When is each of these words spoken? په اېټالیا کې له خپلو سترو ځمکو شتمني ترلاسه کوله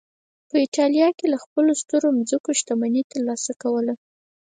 په 0.49 0.55
اېټالیا 0.63 1.07
کې 1.17 1.25
له 1.33 1.37
خپلو 1.43 1.71
سترو 1.81 2.09
ځمکو 2.29 2.51
شتمني 2.59 3.01
ترلاسه 3.11 3.51
کوله 3.61 3.93